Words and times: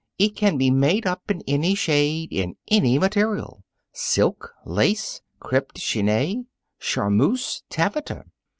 It 0.17 0.35
can 0.35 0.57
be 0.57 0.71
made 0.71 1.05
up 1.05 1.29
in 1.29 1.43
any 1.47 1.75
shade, 1.75 2.33
in 2.33 2.55
any 2.71 2.97
material 2.97 3.63
silk, 3.93 4.51
lace, 4.65 5.21
crepe 5.39 5.73
de 5.73 5.79
Chine, 5.79 6.47
charmeuse, 6.79 7.61
taffeta. 7.69 8.23